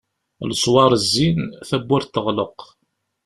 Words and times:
Leswar 0.49 0.91
zzin, 1.03 1.39
tawwurt 1.69 2.11
teɣleq. 2.13 2.59